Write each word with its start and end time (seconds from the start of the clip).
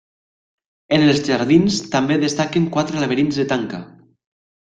En 0.95 1.03
els 1.09 1.19
jardins 1.27 1.77
també 1.97 2.17
destaquen 2.23 2.67
quatre 2.77 3.05
laberints 3.05 3.39
de 3.43 3.49
tanca. 3.55 3.83